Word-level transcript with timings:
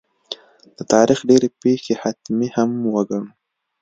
د 0.77 0.79
تاریخ 0.93 1.19
ډېرې 1.29 1.49
پېښې 1.61 1.93
حتمي 2.01 2.47
هم 2.55 2.69
وګڼو. 2.95 3.29